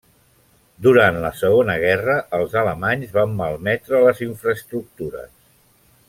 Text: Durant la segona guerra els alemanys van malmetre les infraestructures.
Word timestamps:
Durant 0.85 1.17
la 1.25 1.29
segona 1.41 1.75
guerra 1.83 2.15
els 2.39 2.55
alemanys 2.63 3.13
van 3.21 3.35
malmetre 3.41 4.01
les 4.09 4.23
infraestructures. 4.31 5.29